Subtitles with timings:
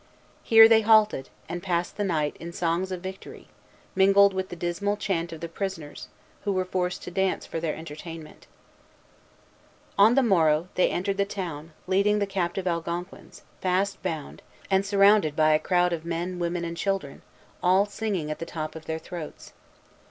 [0.41, 3.49] Here they halted, and passed the night in songs of victory,
[3.93, 6.07] mingled with the dismal chant of the prisoners,
[6.43, 8.47] who were forced to dance for their entertainment.
[9.99, 9.99] Vimont, Relation, 1642, 46.
[9.99, 14.41] On the morrow, they entered the town, leading the captive Algonquins, fast bound,
[14.71, 17.21] and surrounded by a crowd of men, women, and children,
[17.61, 19.53] all singing at the top of their throats.